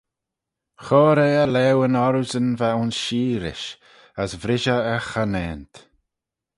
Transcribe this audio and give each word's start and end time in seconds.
Chur 0.85 1.17
eh 1.27 1.35
e 1.43 1.45
laueyn 1.53 1.99
orroosyn 2.05 2.49
va 2.59 2.69
ayns 2.75 2.97
shee 3.03 3.35
rish: 3.43 3.67
as 4.21 4.31
vrish 4.41 4.69
eh 4.75 4.85
e 4.93 4.95
chonaant. 5.09 5.73